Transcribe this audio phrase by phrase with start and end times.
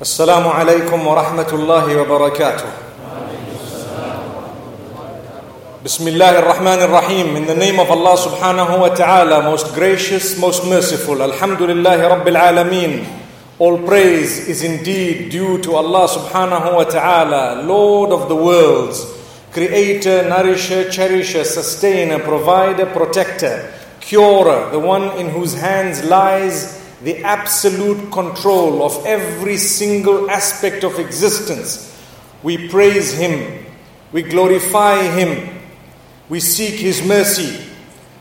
[0.00, 2.66] السلام عليكم ورحمة الله وبركاته.
[5.84, 10.66] بسم الله الرحمن الرحيم In the name of Allah subhanahu wa ta'ala, most gracious, most
[10.66, 11.22] merciful.
[11.22, 13.06] Alhamdulillah Rabbil Alameen.
[13.58, 19.06] All praise is indeed due to Allah subhanahu wa ta'ala, Lord of the worlds,
[19.52, 28.10] creator, nourisher, cherisher, sustainer, provider, protector, curer, the one in whose hands lies the absolute
[28.10, 31.92] control of every single aspect of existence.
[32.42, 33.64] We praise Him,
[34.12, 35.60] we glorify Him,
[36.28, 37.62] we seek His mercy.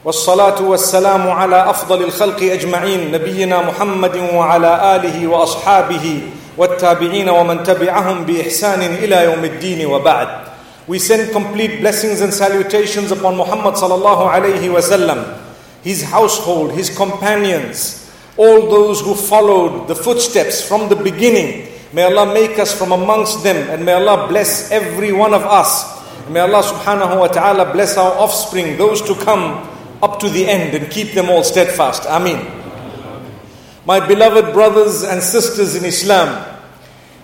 [0.06, 6.22] والصلاة والسلام على أفضل الخلق أجمعين نبينا محمد وعلى آله وأصحابه
[6.58, 10.28] والتابعين ومن تبعهم بإحسان إلى يوم الدين وبعد
[10.88, 15.40] We send complete blessings and salutations upon Muhammad sallallahu alayhi wasallam,
[15.82, 17.99] his household, his companions,
[18.41, 21.69] all those who followed the footsteps from the beginning.
[21.93, 26.01] May Allah make us from amongst them and may Allah bless every one of us.
[26.31, 29.69] May Allah subhanahu wa ta'ala bless our offspring, those to come
[30.03, 32.07] up to the end and keep them all steadfast.
[32.09, 32.41] Ameen.
[33.85, 36.47] My beloved brothers and sisters in Islam,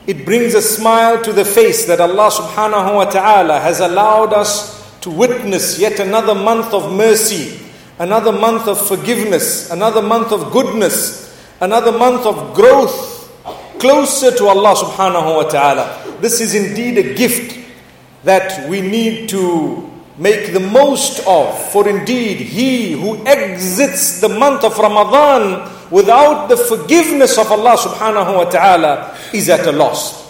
[0.06, 4.76] it brings a smile to the face that Allah subhanahu wa ta'ala has allowed us
[5.00, 7.58] to witness yet another month of mercy,
[7.98, 11.26] another month of forgiveness, another month of goodness,
[11.60, 13.16] another month of growth
[13.78, 16.18] closer to Allah subhanahu wa ta'ala.
[16.20, 17.58] This is indeed a gift
[18.24, 21.54] that we need to make the most of.
[21.72, 28.36] For indeed, he who exits the month of Ramadan without the forgiveness of Allah subhanahu
[28.36, 30.24] wa ta'ala is at a loss.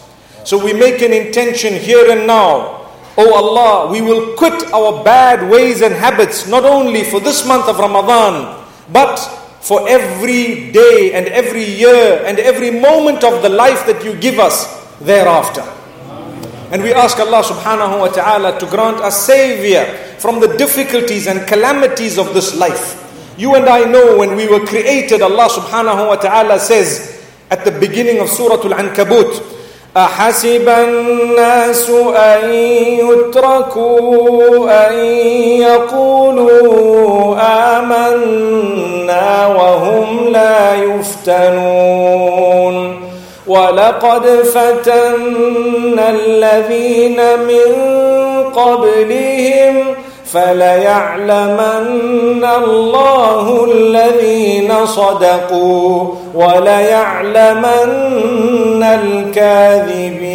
[0.44, 2.85] So we make an intention here and now.
[3.18, 7.64] Oh Allah, we will quit our bad ways and habits not only for this month
[7.68, 8.60] of Ramadan,
[8.92, 9.16] but
[9.64, 14.38] for every day and every year and every moment of the life that you give
[14.38, 14.68] us
[15.00, 15.64] thereafter.
[16.70, 19.86] And we ask Allah subhanahu wa ta'ala to grant us savior
[20.18, 23.00] from the difficulties and calamities of this life.
[23.38, 27.70] You and I know when we were created, Allah subhanahu wa ta'ala says at the
[27.70, 29.55] beginning of Surah Al-Ankabut,
[29.96, 32.52] أحسب الناس أن
[33.00, 34.94] يتركوا أن
[35.60, 37.36] يقولوا
[37.78, 42.46] آمنا وهم لا يفتنون.
[43.46, 47.74] ولقد فتنا الذين من
[48.54, 49.84] قبلهم
[50.25, 51.73] فليعلمن
[52.45, 57.93] الله الذين صدقوا وليعلمن
[58.83, 60.31] الكاذبين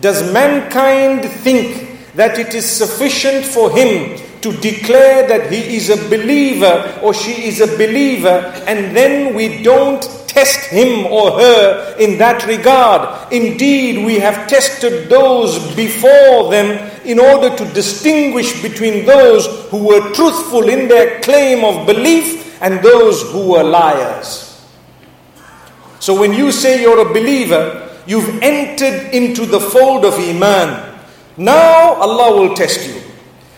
[0.00, 5.96] Does mankind think that it is sufficient for him to declare that he is a
[6.08, 12.17] believer or she is a believer and then we don't test him or her in
[12.17, 13.31] that regard.
[13.33, 20.11] Indeed, we have tested those before them in order to distinguish between those who were
[20.13, 24.47] truthful in their claim of belief and those who were liars.
[25.99, 30.97] So when you say you're a believer, you've entered into the fold of Iman.
[31.37, 33.01] Now Allah will test you.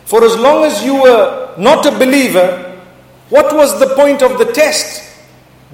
[0.06, 2.82] For as long as you were not a believer,
[3.30, 5.13] what was the point of the test?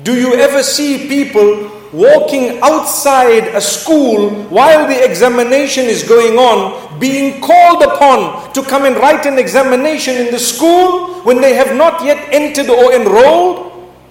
[0.03, 6.99] Do you ever see people walking outside a school while the examination is going on,
[6.99, 11.75] being called upon to come and write an examination in the school when they have
[11.75, 13.65] not yet entered or enrolled?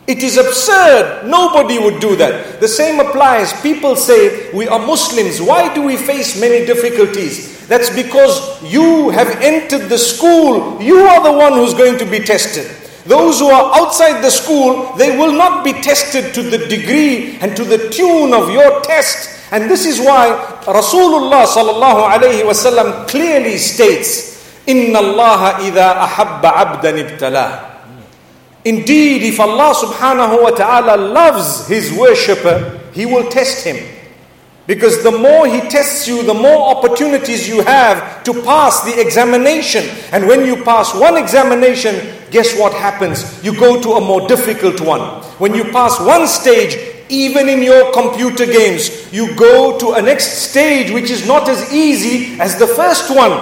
[0.07, 1.27] It is absurd.
[1.27, 2.61] Nobody would do that.
[2.61, 3.53] The same applies.
[3.61, 5.41] People say, We are Muslims.
[5.41, 7.67] Why do we face many difficulties?
[7.69, 10.83] That's because you have entered the school.
[10.83, 12.88] You are the one who's going to be tested.
[13.09, 17.57] Those who are outside the school, they will not be tested to the degree and
[17.57, 19.51] to the tune of your test.
[19.51, 20.29] And this is why
[20.69, 24.37] Rasulullah sallallahu alayhi wasallam clearly states,
[24.67, 27.81] Inna Allah idha ahabba abdan ibtalah.
[28.67, 33.81] Indeed, if Allah subhanahu wa ta'ala loves his worshipper, he will test him.
[34.67, 39.89] Because the more he tests you, the more opportunities you have to pass the examination.
[40.13, 43.43] And when you pass one examination, guess what happens?
[43.45, 45.01] You go to a more difficult one.
[45.39, 46.77] When you pass one stage,
[47.09, 51.73] even in your computer games, you go to a next stage which is not as
[51.73, 53.33] easy as the first one.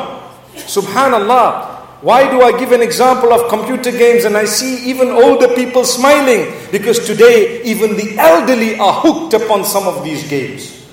[0.54, 1.74] Subhanallah.
[2.02, 5.84] Why do I give an example of computer games and I see even older people
[5.84, 6.52] smiling?
[6.70, 10.86] Because today, even the elderly are hooked upon some of these games.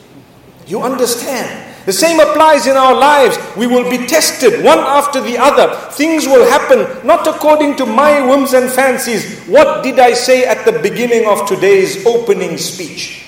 [0.66, 1.63] You understand?
[1.86, 3.38] The same applies in our lives.
[3.58, 5.92] We will be tested one after the other.
[5.92, 9.46] Things will happen not according to my whims and fancies.
[9.48, 13.26] What did I say at the beginning of today's opening speech?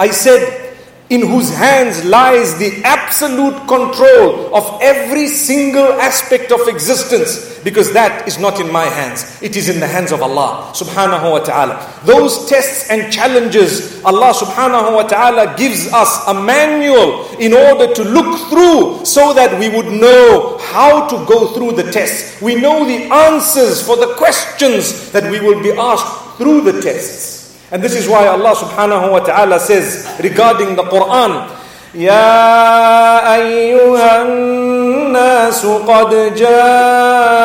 [0.00, 0.71] I said,
[1.10, 8.26] in whose hands lies the absolute control of every single aspect of existence because that
[8.26, 9.40] is not in my hands.
[9.42, 12.00] It is in the hands of Allah subhanahu wa ta'ala.
[12.04, 18.02] Those tests and challenges Allah subhanahu wa ta'ala gives us a manual in order to
[18.04, 22.40] look through so that we would know how to go through the tests.
[22.40, 27.41] We know the answers for the questions that we will be asked through the tests
[27.71, 31.47] and this is why Allah subhanahu wa ta'ala says regarding the Quran,
[31.95, 37.37] يا أيها الناس قد جاءتكم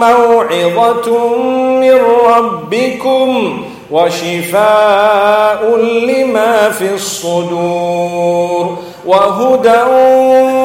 [0.00, 1.36] موعظة
[1.80, 8.76] من ربكم وشفاء لما في الصدور
[9.06, 9.82] وهدى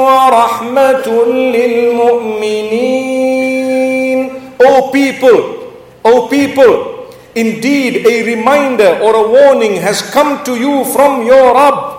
[0.07, 3.23] ورحمة للمؤمنين
[4.63, 5.39] O people,
[6.05, 6.86] O people,
[7.38, 11.94] Indeed, a reminder or a warning has come to you from your Rabb.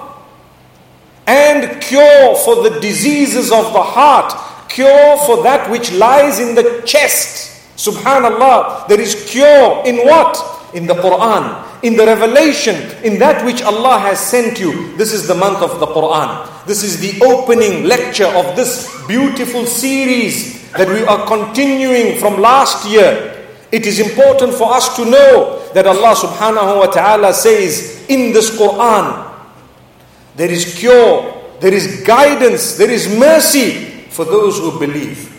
[1.26, 4.36] And cure for the diseases of the heart,
[4.68, 7.56] cure for that which lies in the chest.
[7.78, 10.36] Subhanallah, there is cure in what?
[10.74, 12.76] In the Quran, in the revelation,
[13.06, 14.92] in that which Allah has sent you.
[14.98, 16.66] This is the month of the Quran.
[16.66, 22.86] This is the opening lecture of this beautiful series that we are continuing from last
[22.90, 23.29] year.
[23.72, 28.50] It is important for us to know that Allah subhanahu wa ta'ala says in this
[28.58, 29.30] Quran,
[30.36, 35.30] there is cure, there is guidance, there is mercy for those who believe.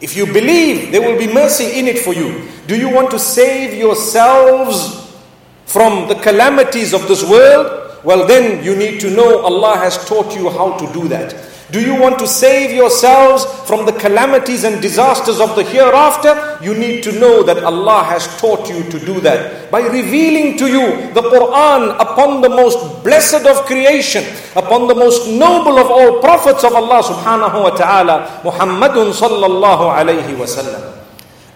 [0.00, 2.46] If you believe, there will be mercy in it for you.
[2.66, 5.16] Do you want to save yourselves
[5.64, 7.98] from the calamities of this world?
[8.04, 11.34] Well, then you need to know Allah has taught you how to do that.
[11.72, 16.58] Do you want to save yourselves from the calamities and disasters of the hereafter?
[16.62, 20.68] You need to know that Allah has taught you to do that by revealing to
[20.68, 24.22] you the Quran upon the most blessed of creation,
[24.54, 30.38] upon the most noble of all prophets of Allah subhanahu wa ta'ala, Muhammadun sallallahu alayhi
[30.38, 30.94] wa sallam.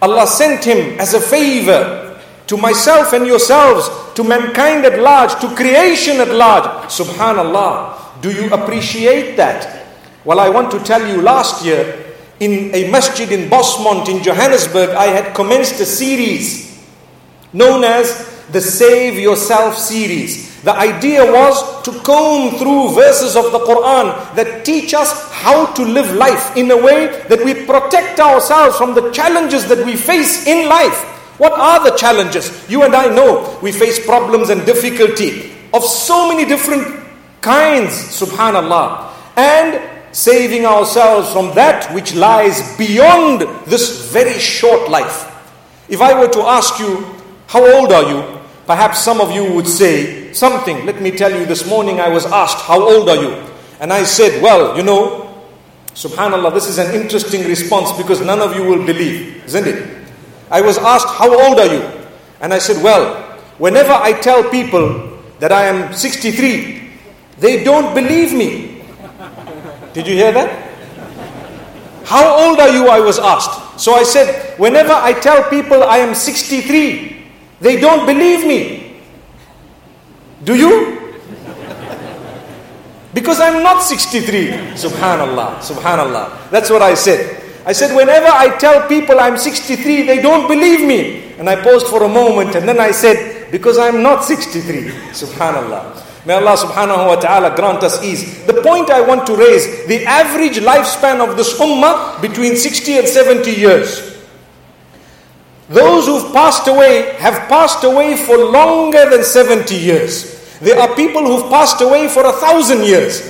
[0.03, 2.19] Allah sent him as a favor
[2.49, 6.65] to myself and yourselves, to mankind at large, to creation at large.
[6.91, 8.21] Subhanallah.
[8.21, 9.80] Do you appreciate that?
[10.23, 14.91] Well, I want to tell you last year in a masjid in Bosmont in Johannesburg,
[14.91, 16.79] I had commenced a series
[17.55, 20.61] known as the Save Yourself series.
[20.63, 25.83] The idea was to comb through verses of the Quran that teach us how to
[25.83, 30.47] live life in a way that we protect ourselves from the challenges that we face
[30.47, 31.03] in life.
[31.39, 32.69] What are the challenges?
[32.69, 36.87] You and I know we face problems and difficulty of so many different
[37.41, 39.15] kinds, subhanallah.
[39.37, 45.27] And saving ourselves from that which lies beyond this very short life.
[45.89, 47.05] If I were to ask you,
[47.47, 48.41] how old are you?
[48.67, 50.87] Perhaps some of you would say something.
[50.87, 53.33] Let me tell you, this morning I was asked, how old are you?
[53.81, 55.35] And I said, well, you know,
[55.95, 59.99] subhanAllah, this is an interesting response because none of you will believe, isn't it?
[60.51, 61.83] I was asked, how old are you?
[62.41, 63.23] And I said, well,
[63.59, 66.93] whenever I tell people that I am 63,
[67.39, 68.70] they don't believe me.
[69.93, 70.71] Did you hear that?
[72.05, 72.89] How old are you?
[72.89, 73.81] I was asked.
[73.81, 77.27] So I said, whenever I tell people I am 63,
[77.61, 79.01] they don't believe me.
[80.45, 81.15] Do you?
[83.13, 84.75] Because I'm not 63.
[84.79, 86.51] Subhanallah, subhanallah.
[86.51, 87.43] That's what I said.
[87.67, 91.33] I said, whenever I tell people I'm 63, they don't believe me.
[91.35, 94.91] And I paused for a moment and then I said, because I'm not 63.
[95.13, 96.10] Subhanallah.
[96.26, 98.46] May Allah subhanahu wa ta'ala grant us ease.
[98.46, 103.08] The point I want to raise, the average lifespan of this ummah between 60 and
[103.08, 104.18] 70 years.
[105.70, 110.58] Those who've passed away have passed away for longer than 70 years.
[110.60, 113.22] There are people who've passed away for a thousand years.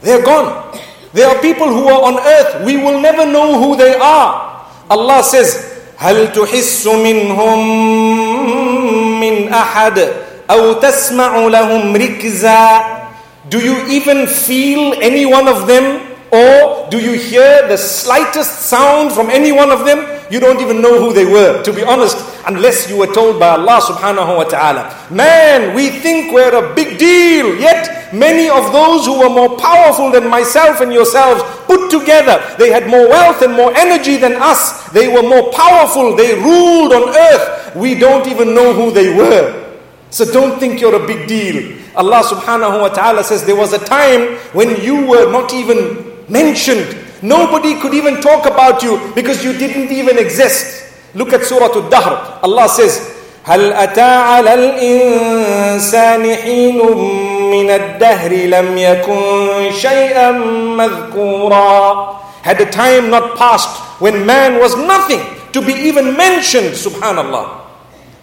[0.00, 0.78] They're gone.
[1.12, 2.64] There are people who are on earth.
[2.64, 4.66] We will never know who they are.
[4.90, 7.60] Allah says, هل تحس منهم
[9.20, 9.98] من أحد
[10.50, 12.80] أو تسمع لهم ركزا
[13.48, 16.12] Do you even feel any one of them?
[16.32, 20.00] Or do you hear the slightest sound from any one of them?
[20.30, 23.50] You don't even know who they were, to be honest, unless you were told by
[23.50, 24.88] Allah subhanahu wa ta'ala.
[25.10, 30.10] Man, we think we're a big deal, yet many of those who were more powerful
[30.10, 34.88] than myself and yourselves put together, they had more wealth and more energy than us.
[34.88, 37.76] They were more powerful, they ruled on earth.
[37.76, 39.55] We don't even know who they were.
[40.10, 41.78] So don't think you're a big deal.
[41.96, 46.96] Allah subhanahu wa ta'ala says there was a time when you were not even mentioned.
[47.22, 50.92] Nobody could even talk about you because you didn't even exist.
[51.14, 52.40] Look at Surah Al-Dahr.
[52.44, 53.12] Allah says,
[53.44, 56.78] هل أتى على الإنسان حين
[57.50, 60.30] من الدهر لم يكن شيئا
[60.78, 63.70] مذكورا Had the time not passed
[64.00, 65.20] when man was nothing
[65.52, 67.55] to be even mentioned, subhanallah.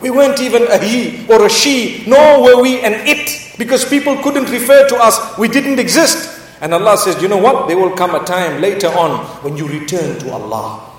[0.05, 4.21] We weren't even a he or a she, nor were we an it, because people
[4.23, 5.39] couldn't refer to us.
[5.39, 6.43] We didn't exist.
[6.61, 7.69] And Allah says, you know what?
[7.69, 10.93] There will come a time later on when you return to Allah.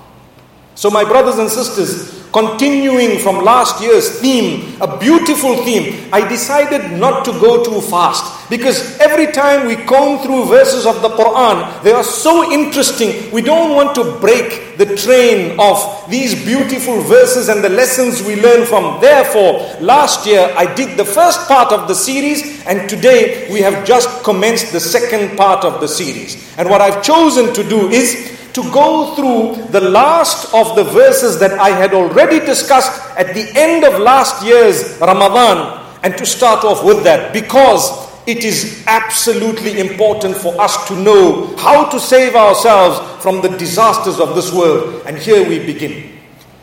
[0.74, 6.92] So, my brothers and sisters, Continuing from last year's theme, a beautiful theme, I decided
[7.00, 11.82] not to go too fast because every time we comb through verses of the Quran,
[11.82, 13.32] they are so interesting.
[13.32, 18.38] We don't want to break the train of these beautiful verses and the lessons we
[18.38, 19.00] learn from.
[19.00, 23.86] Therefore, last year I did the first part of the series, and today we have
[23.86, 26.36] just commenced the second part of the series.
[26.58, 31.38] And what I've chosen to do is to go through the last of the verses
[31.38, 36.64] that I had already discussed at the end of last year's Ramadan and to start
[36.64, 42.34] off with that because it is absolutely important for us to know how to save
[42.34, 45.02] ourselves from the disasters of this world.
[45.04, 46.16] And here we begin.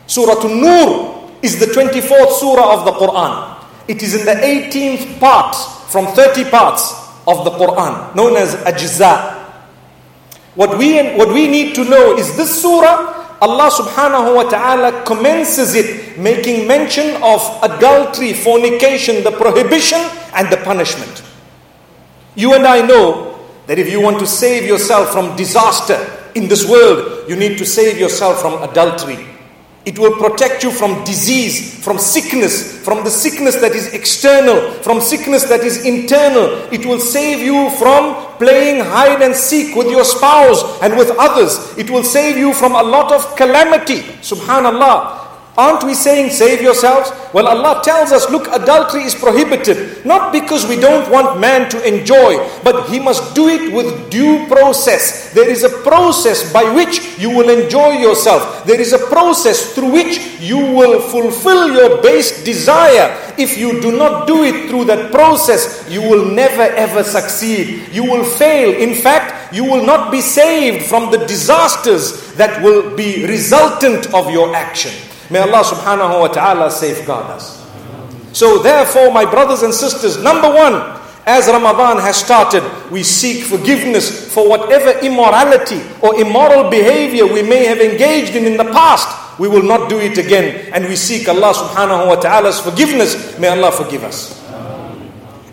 [0.08, 3.64] Surah An-Nur is the 24th surah of the Quran.
[3.86, 5.54] It is in the 18th part
[5.92, 6.90] from 30 parts
[7.28, 9.43] of the Quran, known as Ajza.
[10.54, 15.74] What we, what we need to know is this surah, Allah subhanahu wa ta'ala commences
[15.74, 19.98] it making mention of adultery, fornication, the prohibition
[20.34, 21.22] and the punishment.
[22.36, 25.98] You and I know that if you want to save yourself from disaster
[26.34, 29.33] in this world, you need to save yourself from adultery.
[29.84, 35.00] It will protect you from disease, from sickness, from the sickness that is external, from
[35.00, 36.72] sickness that is internal.
[36.72, 41.76] It will save you from playing hide and seek with your spouse and with others.
[41.76, 44.00] It will save you from a lot of calamity.
[44.24, 45.23] Subhanallah.
[45.56, 47.12] Aren't we saying save yourselves?
[47.32, 50.04] Well, Allah tells us, look, adultery is prohibited.
[50.04, 54.48] Not because we don't want man to enjoy, but he must do it with due
[54.48, 55.32] process.
[55.32, 58.64] There is a process by which you will enjoy yourself.
[58.66, 63.14] There is a process through which you will fulfill your base desire.
[63.38, 67.88] If you do not do it through that process, you will never ever succeed.
[67.92, 68.74] You will fail.
[68.74, 74.32] In fact, you will not be saved from the disasters that will be resultant of
[74.32, 74.92] your action.
[75.30, 77.64] May Allah subhanahu wa ta'ala safeguard us.
[78.32, 80.74] So therefore, my brothers and sisters, number one,
[81.26, 87.64] as Ramadan has started, we seek forgiveness for whatever immorality or immoral behavior we may
[87.64, 89.08] have engaged in in the past.
[89.38, 90.70] We will not do it again.
[90.74, 93.38] And we seek Allah subhanahu wa ta'ala's forgiveness.
[93.38, 94.43] May Allah forgive us.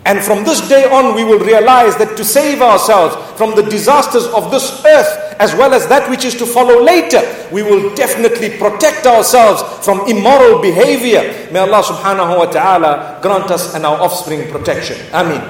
[0.04, 4.26] And from this day on, we will realize that to save ourselves from the disasters
[4.26, 8.50] of this earth, as well as that which is to follow later, we will definitely
[8.58, 11.22] protect ourselves from immoral behavior.
[11.52, 14.98] May Allah subhanahu wa ta'ala grant us and our offspring protection.
[15.12, 15.40] Ameen.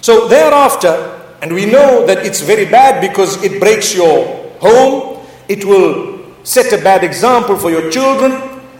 [0.00, 4.24] So thereafter, and we know that it's very bad because it breaks your
[4.60, 8.32] home, it will set a bad example for your children,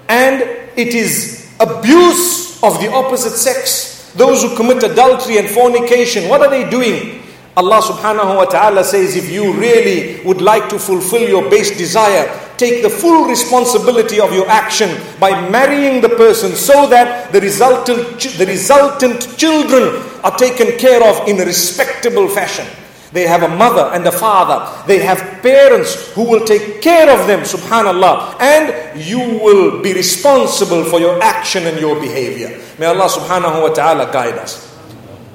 [0.09, 0.41] and
[0.75, 3.92] it is abuse of the opposite sex.
[4.15, 7.23] Those who commit adultery and fornication, what are they doing?
[7.57, 12.29] Allah subhanahu wa ta'ala says, if you really would like to fulfill your base desire,
[12.57, 14.89] take the full responsibility of your action
[15.21, 21.29] by marrying the person so that the resultant, the resultant children are taken care of
[21.29, 22.67] in a respectable fashion.
[23.13, 24.65] They have a mother and a father.
[24.87, 28.41] They have parents who will take care of them, subhanAllah.
[28.41, 32.59] And you will be responsible for your action and your behavior.
[32.79, 34.73] May Allah subhanahu wa ta'ala guide us.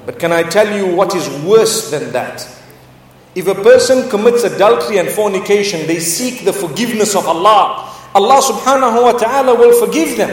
[0.06, 2.42] But can I tell you what is worse than that?
[3.34, 7.94] If a person commits adultery and fornication, they seek the forgiveness of Allah.
[8.14, 10.32] Allah subhanahu wa ta'ala will forgive them.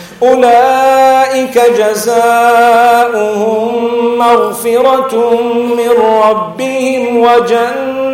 [0.22, 3.38] أولئك جزاؤهم
[4.18, 5.40] مغفرة
[5.76, 8.06] من ربهم وجنات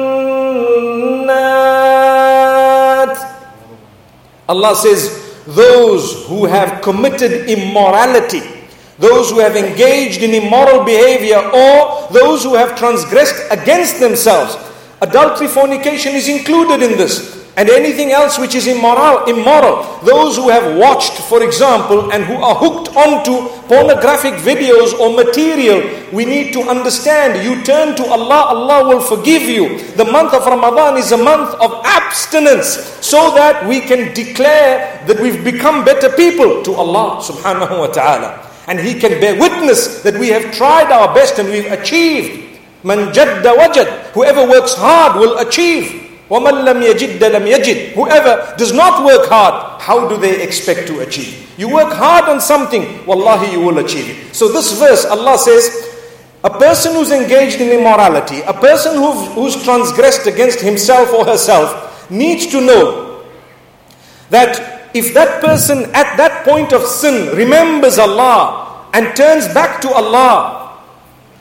[4.48, 8.42] Allah says, those who have committed immorality,
[8.98, 14.56] those who have engaged in immoral behavior, or those who have transgressed against themselves.
[15.00, 17.45] Adultery, fornication is included in this.
[17.57, 19.81] and anything else which is immoral, immoral.
[20.05, 25.81] Those who have watched, for example, and who are hooked onto pornographic videos or material,
[26.13, 29.81] we need to understand you turn to Allah, Allah will forgive you.
[29.97, 35.19] The month of Ramadan is a month of abstinence so that we can declare that
[35.19, 38.45] we've become better people to Allah subhanahu wa ta'ala.
[38.67, 42.59] And He can bear witness that we have tried our best and we've achieved.
[42.83, 43.89] Man jadda wajad.
[44.13, 46.06] Whoever works hard will achieve.
[46.30, 51.00] وَمَنْ لَمْ يَجِدَّ لَمْ يَجِدْ Whoever does not work hard, how do they expect to
[51.00, 51.52] achieve?
[51.58, 54.34] You work hard on something, wallahi you will achieve it.
[54.34, 55.92] So this verse, Allah says,
[56.44, 62.10] a person who's engaged in immorality, a person who's, who's transgressed against himself or herself,
[62.10, 63.24] needs to know
[64.30, 69.90] that if that person at that point of sin remembers Allah and turns back to
[69.92, 70.78] Allah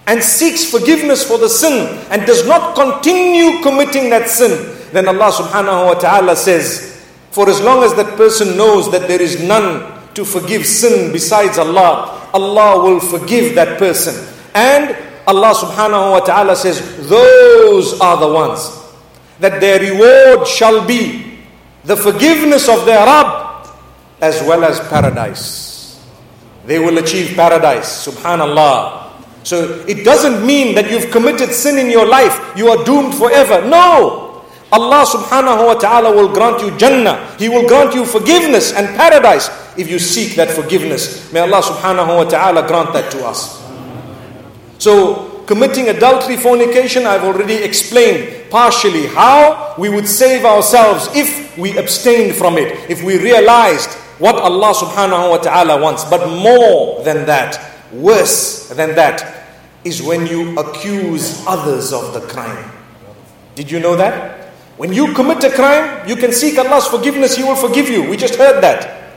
[0.07, 5.32] and seeks forgiveness for the sin and does not continue committing that sin, then Allah
[5.32, 9.92] subhanahu wa ta'ala says, For as long as that person knows that there is none
[10.14, 14.14] to forgive sin besides Allah, Allah will forgive that person.
[14.54, 18.70] And Allah subhanahu wa ta'ala says, Those are the ones
[19.40, 21.38] that their reward shall be
[21.84, 23.68] the forgiveness of their Rabb
[24.20, 26.02] as well as paradise.
[26.64, 28.06] They will achieve paradise.
[28.06, 29.12] Subhanallah.
[29.44, 33.64] So it doesn't mean that you've committed sin in your life, you are doomed forever.
[33.68, 34.25] No!
[34.72, 37.36] Allah subhanahu wa ta'ala will grant you Jannah.
[37.38, 41.32] He will grant you forgiveness and paradise if you seek that forgiveness.
[41.32, 43.62] May Allah subhanahu wa ta'ala grant that to us.
[44.78, 51.78] So, committing adultery, fornication, I've already explained partially how we would save ourselves if we
[51.78, 56.04] abstained from it, if we realized what Allah subhanahu wa ta'ala wants.
[56.04, 57.54] But more than that,
[57.92, 59.46] worse than that,
[59.84, 62.72] is when you accuse others of the crime.
[63.54, 64.45] Did you know that?
[64.76, 68.08] When you commit a crime, you can seek Allah's forgiveness, He will forgive you.
[68.08, 69.14] We just heard that.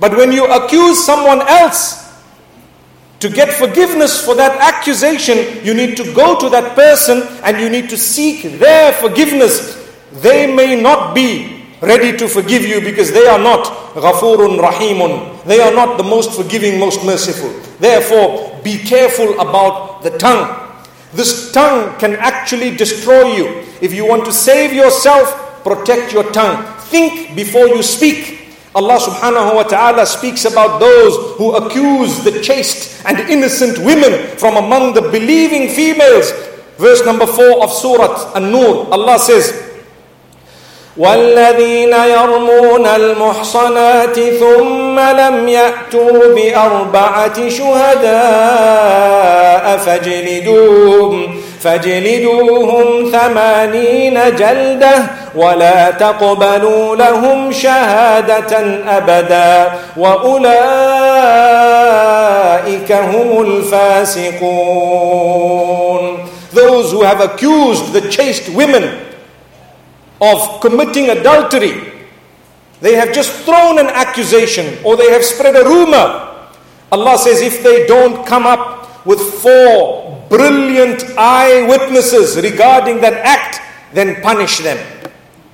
[0.00, 2.08] But when you accuse someone else,
[3.20, 7.68] to get forgiveness for that accusation, you need to go to that person and you
[7.68, 9.74] need to seek their forgiveness.
[10.12, 15.44] They may not be ready to forgive you because they are not ghafurun rahimun.
[15.44, 17.50] They are not the most forgiving, most merciful.
[17.80, 20.67] Therefore, be careful about the tongue.
[21.12, 23.64] This tongue can actually destroy you.
[23.80, 26.64] If you want to save yourself, protect your tongue.
[26.92, 28.56] Think before you speak.
[28.74, 34.56] Allah subhanahu wa ta'ala speaks about those who accuse the chaste and innocent women from
[34.56, 36.30] among the believing females.
[36.76, 39.67] Verse number 4 of Surah An-Nur, Allah says,
[40.98, 48.18] والذين يرمون المحصنات ثم لم يأتوا بأربعة شهداء
[49.76, 58.58] فاجلدوهم فاجلدوهم ثمانين جلدة ولا تقبلوا لهم شهادة
[58.88, 60.52] أبدا وأولئك
[62.92, 64.98] هم الفاسقون.
[66.54, 68.90] Those who have accused the chaste women
[70.20, 71.92] of committing adultery.
[72.80, 76.24] They have just thrown an accusation or they have spread a rumor.
[76.90, 83.60] Allah says, if they don't come up with four brilliant eyewitnesses regarding that act,
[83.92, 84.78] then punish them.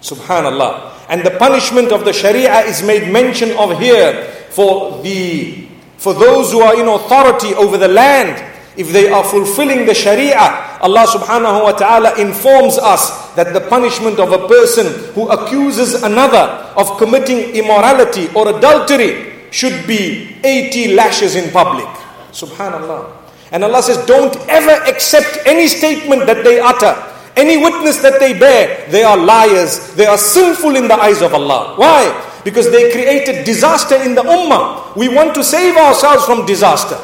[0.00, 0.92] Subhanallah.
[1.08, 6.52] And the punishment of the Sharia is made mention of here for the for those
[6.52, 8.36] who are in authority over the land
[8.76, 10.36] if they are fulfilling the Sharia,
[10.82, 16.72] Allah subhanahu wa ta'ala informs us that the punishment of a person who accuses another
[16.76, 21.86] of committing immorality or adultery should be 80 lashes in public.
[22.32, 23.10] Subhanallah.
[23.52, 26.94] And Allah says, don't ever accept any statement that they utter,
[27.36, 28.88] any witness that they bear.
[28.90, 29.94] They are liars.
[29.94, 31.74] They are sinful in the eyes of Allah.
[31.76, 32.10] Why?
[32.42, 34.96] Because they created disaster in the ummah.
[34.96, 36.98] We want to save ourselves from disaster.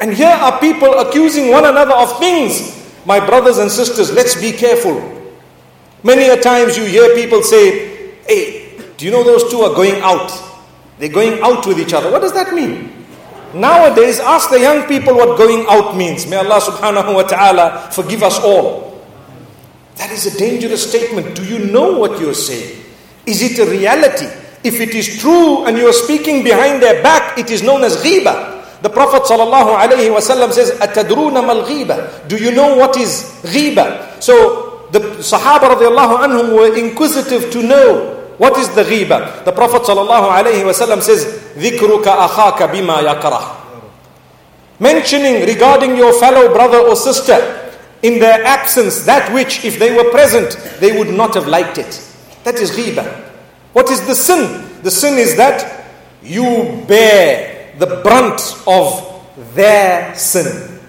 [0.00, 2.76] And here are people accusing one another of things.
[3.06, 5.19] My brothers and sisters, let's be careful.
[6.03, 10.01] Many a times you hear people say, Hey, do you know those two are going
[10.01, 10.31] out?
[10.99, 12.11] They're going out with each other.
[12.11, 13.05] What does that mean?
[13.53, 16.27] Nowadays, ask the young people what going out means.
[16.27, 19.01] May Allah subhanahu wa ta'ala forgive us all.
[19.95, 21.35] That is a dangerous statement.
[21.35, 22.83] Do you know what you're saying?
[23.25, 24.27] Is it a reality?
[24.63, 27.95] If it is true and you are speaking behind their back, it is known as
[27.97, 28.81] ghiba.
[28.81, 34.21] The Prophet ﷺ says, أَتَدْرُونَ مَا Do you know what is ghiba?
[34.21, 39.44] So the Sahaba radiallahu anhum were inquisitive to know what is the ghibah.
[39.44, 41.26] The Prophet sallallahu alayhi wasallam says,
[41.56, 43.56] ذِكْرُكَ أَخَاكَ بِمَا يَكْرَهُ
[44.80, 47.70] Mentioning regarding your fellow brother or sister
[48.02, 52.00] in their absence that which, if they were present, they would not have liked it.
[52.44, 53.06] That is ghibah.
[53.74, 54.66] What is the sin?
[54.82, 55.84] The sin is that
[56.22, 59.06] you bear the brunt of
[59.54, 60.80] their sin.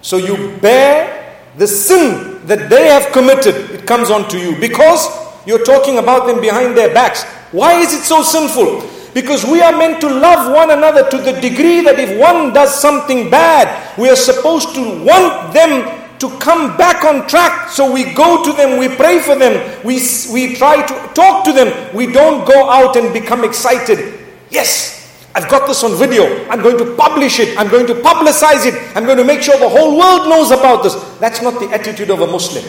[0.00, 3.54] So you bear the sin that they have committed.
[3.70, 5.06] It comes onto you because
[5.46, 7.24] you're talking about them behind their backs.
[7.52, 8.88] Why is it so sinful?
[9.14, 12.74] Because we are meant to love one another to the degree that if one does
[12.78, 13.66] something bad,
[13.98, 17.70] we are supposed to want them to come back on track.
[17.70, 20.00] So we go to them, we pray for them, we,
[20.32, 21.94] we try to talk to them.
[21.94, 24.18] We don't go out and become excited.
[24.50, 24.97] Yes,
[25.34, 26.24] I've got this on video.
[26.48, 27.56] I'm going to publish it.
[27.58, 28.74] I'm going to publicize it.
[28.96, 30.94] I'm going to make sure the whole world knows about this.
[31.18, 32.64] That's not the attitude of a Muslim.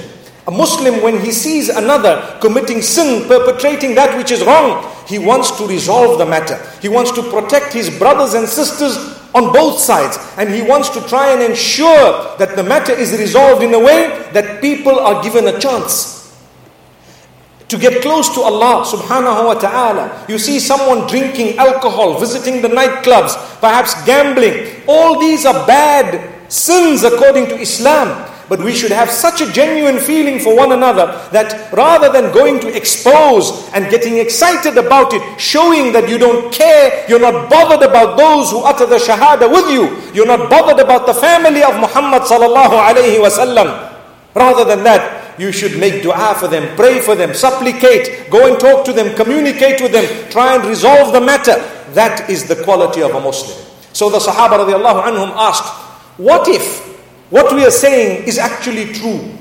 [0.47, 5.51] A Muslim, when he sees another committing sin, perpetrating that which is wrong, he wants
[5.57, 6.59] to resolve the matter.
[6.81, 8.97] He wants to protect his brothers and sisters
[9.33, 10.17] on both sides.
[10.37, 14.29] And he wants to try and ensure that the matter is resolved in a way
[14.33, 16.18] that people are given a chance
[17.69, 20.25] to get close to Allah subhanahu wa ta'ala.
[20.27, 24.81] You see someone drinking alcohol, visiting the nightclubs, perhaps gambling.
[24.87, 26.17] All these are bad
[26.51, 28.25] sins according to Islam.
[28.49, 32.59] But we should have such a genuine feeling for one another that rather than going
[32.61, 37.87] to expose and getting excited about it, showing that you don't care, you're not bothered
[37.87, 41.77] about those who utter the shahada with you, you're not bothered about the family of
[41.77, 43.93] Muhammad sallallahu alayhi wasallam.
[44.33, 48.59] Rather than that, you should make dua for them, pray for them, supplicate, go and
[48.59, 51.55] talk to them, communicate with them, try and resolve the matter.
[51.93, 53.57] That is the quality of a Muslim.
[53.93, 55.65] So the Sahaba radiallahu anhum asked,
[56.17, 56.89] what if
[57.29, 59.37] what we are saying is actually true.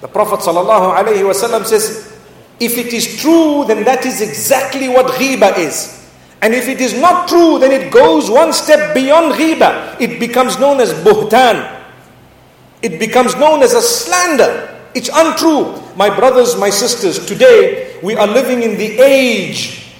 [0.00, 2.18] The Prophet ﷺ says,
[2.58, 5.96] if it is true, then that is exactly what ghiba is.
[6.42, 10.00] And if it is not true, then it goes one step beyond ghiba.
[10.00, 11.80] It becomes known as buhtan.
[12.82, 14.79] It becomes known as a slander.
[14.94, 15.80] It's untrue.
[15.96, 19.94] My brothers, my sisters, today we are living in the age,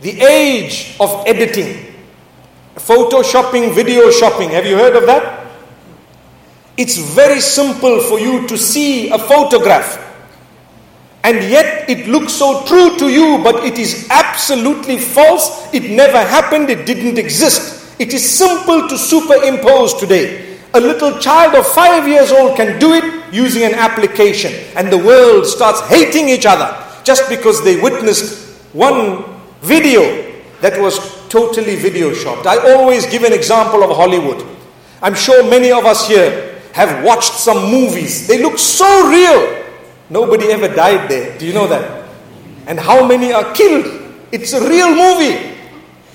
[0.00, 1.94] the age of editing.
[2.76, 4.50] Photo shopping, video shopping.
[4.50, 5.46] Have you heard of that?
[6.76, 10.00] It's very simple for you to see a photograph.
[11.22, 15.72] And yet it looks so true to you, but it is absolutely false.
[15.72, 17.98] It never happened, it didn't exist.
[17.98, 20.58] It is simple to superimpose today.
[20.74, 24.98] A little child of five years old can do it using an application, and the
[24.98, 26.70] world starts hating each other
[27.02, 29.24] just because they witnessed one
[29.60, 30.96] video that was
[31.28, 32.46] totally video shopped.
[32.46, 34.46] I always give an example of Hollywood.
[35.02, 38.28] I'm sure many of us here have watched some movies.
[38.28, 39.64] They look so real.
[40.08, 41.36] Nobody ever died there.
[41.36, 42.08] Do you know that?
[42.66, 43.86] And how many are killed?
[44.30, 45.58] It's a real movie.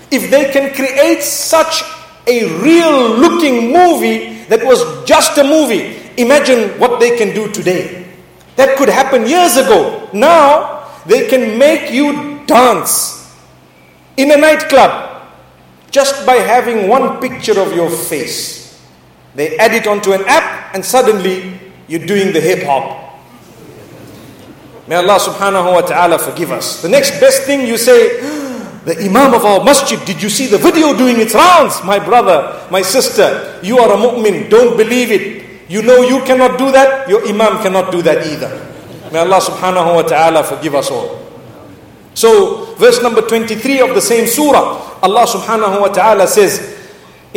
[0.10, 1.84] If they can create such
[2.26, 8.06] a real looking movie that was just a movie, imagine what they can do today.
[8.56, 10.10] That could happen years ago.
[10.14, 13.20] Now, they can make you dance
[14.18, 15.24] in a nightclub
[15.92, 18.60] just by having one picture of your face.
[19.36, 23.10] They add it onto an app and suddenly you're doing the hip hop.
[24.88, 26.82] May Allah subhanahu wa ta'ala forgive us.
[26.82, 28.20] The next best thing you say,
[28.86, 31.84] the Imam of our masjid, did you see the video doing its rounds?
[31.86, 35.49] My brother, my sister, you are a mu'min, don't believe it.
[35.69, 38.51] You know you cannot do that, your Imam cannot do that either.
[39.13, 41.23] May Allah subhanahu wa ta'ala forgive us all.
[42.15, 46.75] So, verse number 23 of the same surah, Allah subhanahu wa ta'ala says,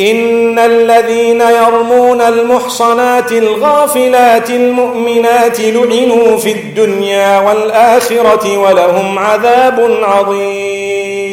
[0.00, 11.28] إن الذين يرمون المحصنات الغافلات المؤمنات لعنوا في الدنيا والآخرة ولهم عذاب عظيم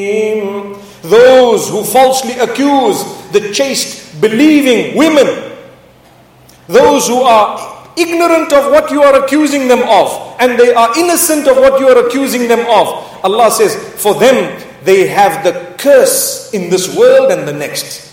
[1.03, 5.27] Those who falsely accuse the chaste, believing women,
[6.70, 11.46] those who are ignorant of what you are accusing them of, and they are innocent
[11.48, 12.86] of what you are accusing them of,
[13.24, 18.08] Allah says, for them they have the curse in this world and the next.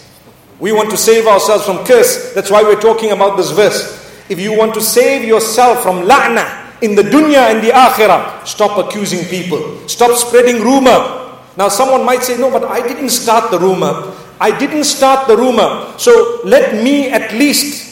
[0.59, 2.33] We want to save ourselves from curse.
[2.33, 3.95] That's why we're talking about this verse.
[4.27, 8.77] If you want to save yourself from la'na in the dunya and the akhirah, stop
[8.77, 9.87] accusing people.
[9.87, 11.37] Stop spreading rumor.
[11.55, 14.13] Now someone might say, no, but I didn't start the rumor.
[14.41, 15.93] I didn't start the rumor.
[15.97, 17.86] So let me at least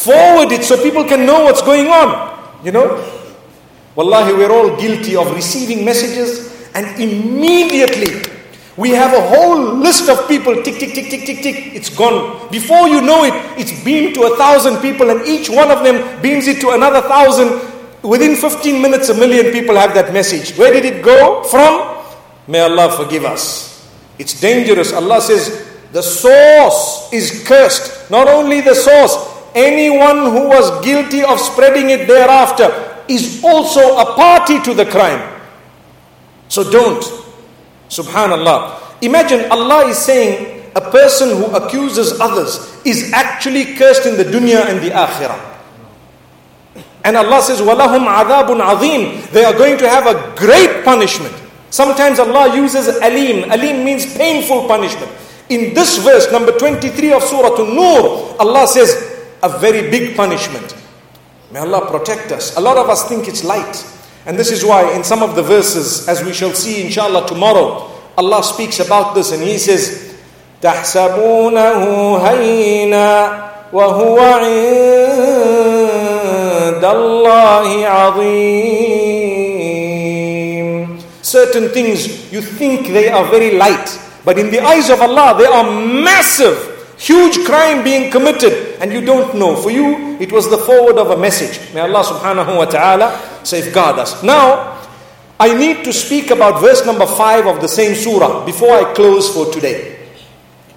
[0.00, 2.64] forward it so people can know what's going on.
[2.64, 2.88] You know?
[3.94, 8.22] Wallahi, we're all guilty of receiving messages and immediately
[8.76, 12.48] we have a whole list of people, tick, tick, tick, tick, tick, tick, it's gone.
[12.50, 16.22] Before you know it, it's beamed to a thousand people, and each one of them
[16.22, 17.60] beams it to another thousand.
[18.02, 20.56] Within 15 minutes, a million people have that message.
[20.56, 22.02] Where did it go from?
[22.48, 23.86] May Allah forgive us.
[24.18, 24.94] It's dangerous.
[24.94, 28.10] Allah says, the source is cursed.
[28.10, 29.12] Not only the source,
[29.55, 32.69] anyone who was guilty of spreading it thereafter
[33.07, 35.21] is also a party to the crime.
[36.49, 37.01] So don't.
[37.89, 39.01] Subhanallah.
[39.01, 44.65] Imagine Allah is saying a person who accuses others is actually cursed in the dunya
[44.67, 45.53] and the akhirah.
[47.05, 51.33] And Allah says, وَلَهُمْ عَذَابٌ عَظِيمٌ They are going to have a great punishment.
[51.69, 53.51] Sometimes Allah uses alim.
[53.51, 55.11] Alim means painful punishment.
[55.49, 59.08] In this verse, number 23 of Surah An-Nur, Allah says,
[59.43, 60.75] a very big punishment.
[61.51, 62.55] May Allah protect us.
[62.57, 63.85] A lot of us think it's light.
[64.25, 67.91] And this is why in some of the verses, as we shall see inshallah tomorrow,
[68.17, 70.01] Allah speaks about this and He says,
[70.61, 74.55] تحسبونه هينا وهو عند
[76.85, 79.45] الله عظيم
[81.21, 85.45] Certain things you think they are very light, but in the eyes of Allah they
[85.45, 86.68] are massive.
[87.00, 89.56] Huge crime being committed and you don't know.
[89.56, 91.72] For you, it was the forward of a message.
[91.72, 94.22] May Allah subhanahu wa ta'ala safeguard us.
[94.22, 94.76] Now,
[95.40, 99.32] I need to speak about verse number 5 of the same surah before I close
[99.32, 99.96] for today.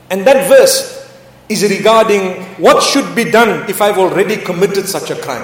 [0.09, 1.12] And that verse
[1.49, 5.43] is regarding what should be done if I've already committed such a crime.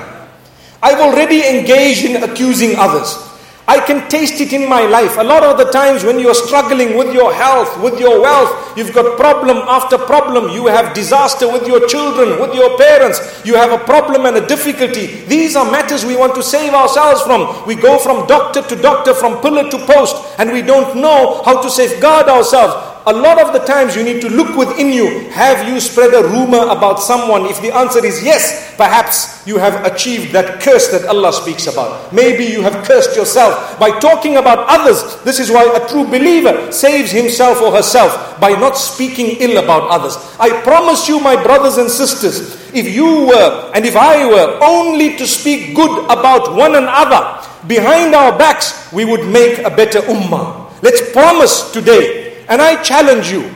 [0.81, 3.28] I've already engaged in accusing others.
[3.69, 5.17] I can taste it in my life.
[5.19, 8.95] A lot of the times when you're struggling with your health, with your wealth, you've
[8.95, 10.49] got problem after problem.
[10.49, 13.19] You have disaster with your children, with your parents.
[13.45, 15.21] You have a problem and a difficulty.
[15.25, 17.63] These are matters we want to save ourselves from.
[17.67, 21.62] We go from doctor to doctor, from pillar to post, and we don't know how
[21.62, 22.73] to safeguard ourselves
[23.07, 25.29] a lot of the times you need to look within you.
[25.29, 27.45] Have you spread a rumor about someone?
[27.45, 32.13] If the answer is yes, perhaps you have achieved that curse that Allah speaks about.
[32.13, 35.21] Maybe you have cursed yourself by talking about others.
[35.23, 39.89] This is why a true believer saves himself or herself by not speaking ill about
[39.89, 40.15] others.
[40.39, 45.17] I promise you, my brothers and sisters, if you were and if I were only
[45.17, 50.71] to speak good about one another behind our backs, we would make a better ummah.
[50.81, 53.53] Let's promise today and I challenge you,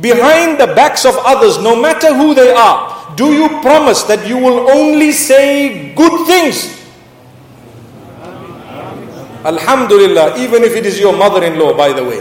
[0.00, 4.38] behind the backs of others, no matter who they are, do you promise that you
[4.38, 6.80] will only say good things?
[9.44, 12.20] Alhamdulillah, even if it is your mother in law, by the way.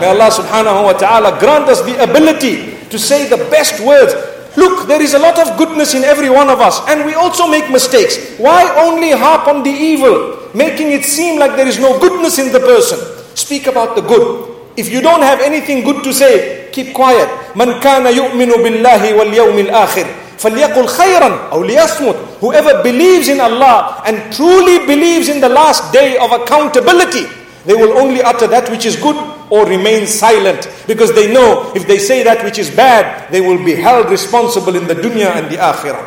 [0.00, 4.14] May Allah subhanahu wa ta'ala grant us the ability to say the best words.
[4.56, 7.46] Look, there is a lot of goodness in every one of us, and we also
[7.46, 8.18] make mistakes.
[8.38, 12.50] Why only harp on the evil, making it seem like there is no goodness in
[12.50, 12.98] the person?
[13.36, 14.49] Speak about the good.
[14.79, 17.29] If you don't have anything good to say, keep quiet.
[17.55, 20.05] من كان يؤمن بالله واليوم الآخر
[20.37, 22.15] فليقل خيرا أو ليصمت.
[22.41, 27.25] Whoever believes in Allah and truly believes in the last day of accountability,
[27.65, 29.15] they will only utter that which is good
[29.49, 33.63] or remain silent because they know if they say that which is bad, they will
[33.63, 36.03] be held responsible in the dunya and the akhirah.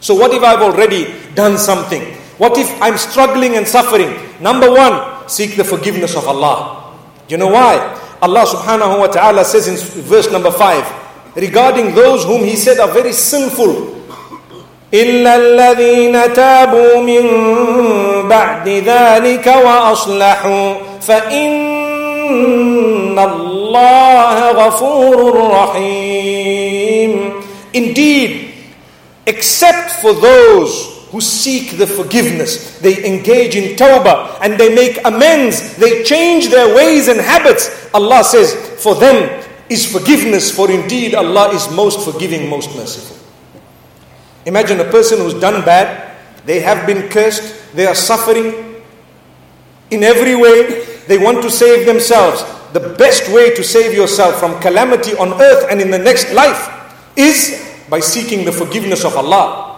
[0.00, 2.02] So, what if I've already done something?
[2.38, 4.14] What if I'm struggling and suffering?
[4.40, 6.79] Number one, seek the forgiveness of Allah.
[7.30, 7.76] You know why?
[8.22, 12.88] Allah subhanahu wa ta'ala says in verse number 5 regarding those whom He said are
[12.88, 13.92] very sinful.
[14.94, 17.24] إلا الذين تابوا من
[18.28, 21.58] بعد ذلك وأصلحوا فإن
[23.18, 27.32] الله غفور رحيم
[27.74, 28.54] Indeed,
[29.26, 32.79] except for those who seek the forgiveness.
[32.79, 35.75] They engage in tawbah and they make amends.
[35.75, 37.89] They change their ways and habits.
[37.93, 43.17] Allah says, for them is forgiveness, for indeed Allah is most forgiving, most merciful.
[44.45, 48.81] Imagine a person who's done bad, they have been cursed, they are suffering
[49.91, 52.41] in every way, they want to save themselves.
[52.71, 56.69] The best way to save yourself from calamity on earth and in the next life
[57.17, 59.70] is by seeking the forgiveness of Allah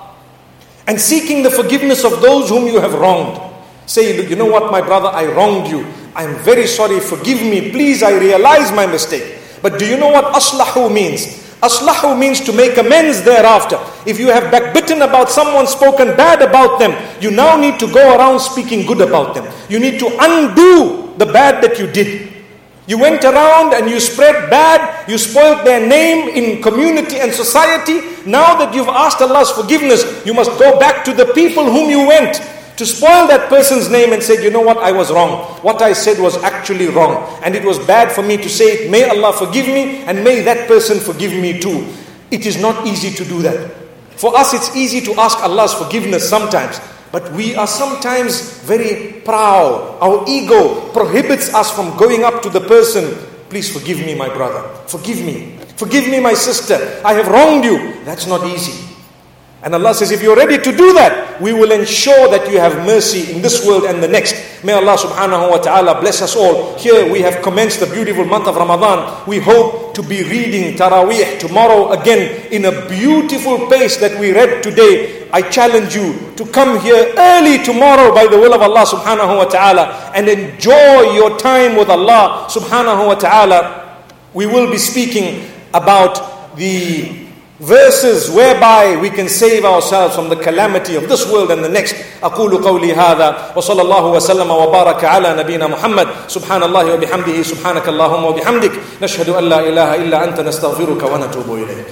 [0.88, 3.40] and seeking the forgiveness of those whom you have wronged.
[3.86, 5.86] Say, you know what, my brother, I wronged you.
[6.16, 7.72] I'm very sorry, forgive me.
[7.72, 9.40] Please, I realize my mistake.
[9.62, 11.44] But do you know what aslahu means?
[11.62, 13.80] Aslahu means to make amends thereafter.
[14.06, 16.92] If you have backbitten about someone, spoken bad about them,
[17.22, 19.48] you now need to go around speaking good about them.
[19.70, 22.33] You need to undo the bad that you did.
[22.86, 28.02] You went around and you spread bad, you spoiled their name in community and society.
[28.30, 32.06] Now that you've asked Allah's forgiveness, you must go back to the people whom you
[32.06, 32.42] went
[32.78, 35.46] to spoil that person's name and say, you know what, I was wrong.
[35.62, 37.40] What I said was actually wrong.
[37.44, 38.92] And it was bad for me to say it.
[38.92, 41.88] May Allah forgive me and may that person forgive me too.
[42.32, 43.72] It is not easy to do that.
[44.18, 46.80] For us, it's easy to ask Allah's forgiveness sometimes.
[47.14, 50.02] But we are sometimes very proud.
[50.02, 53.14] Our ego prohibits us from going up to the person.
[53.54, 54.66] Please forgive me, my brother.
[54.90, 55.56] Forgive me.
[55.78, 56.74] Forgive me, my sister.
[57.06, 58.02] I have wronged you.
[58.04, 58.90] That's not easy.
[59.62, 62.84] And Allah says, if you're ready to do that, we will ensure that you have
[62.84, 64.34] mercy in this world and the next.
[64.66, 66.76] May Allah subhanahu wa ta'ala bless us all.
[66.80, 69.22] Here we have commenced the beautiful month of Ramadan.
[69.28, 74.62] We hope to be reading Taraweeh tomorrow again in a beautiful pace that we read
[74.64, 75.30] today.
[75.32, 79.46] I challenge you to come here early tomorrow by the will of Allah subhanahu wa
[79.46, 84.04] ta'ala and enjoy your time with Allah subhanahu wa ta'ala.
[84.34, 87.23] We will be speaking about the
[87.63, 91.95] verses whereby we can save ourselves from the calamity of this world and the next
[92.23, 98.25] أقول قولي هذا وصلى الله وسلم وبارك على نبينا محمد سبحان الله وبحمده سبحانك اللهم
[98.25, 101.87] وبحمدك نشهد أن لا إله إلا أنت نستغفرك ونتوب إليك